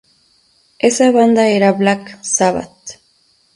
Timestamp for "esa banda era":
0.79-1.73